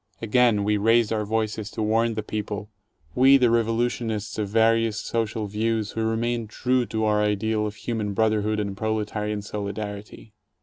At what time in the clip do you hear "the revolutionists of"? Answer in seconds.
3.37-4.49